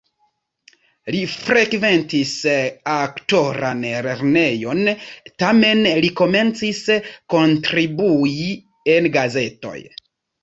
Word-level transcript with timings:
Li 1.15 1.17
frekventis 1.31 2.31
aktoran 2.93 3.83
lernejon, 4.07 4.81
tamen 5.43 5.83
li 6.05 6.09
komencis 6.21 6.81
kontribui 7.35 8.49
en 8.95 9.11
gazetoj. 9.19 9.77